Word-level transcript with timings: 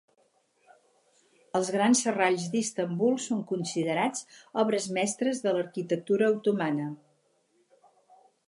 Els 1.59 1.67
grans 1.75 2.01
serralls 2.05 2.47
d'Istanbul 2.55 3.13
són 3.27 3.43
considerats 3.53 4.25
obres 4.65 4.89
mestres 4.99 5.45
de 5.45 5.57
l'arquitectura 5.59 6.35
otomana. 6.39 6.89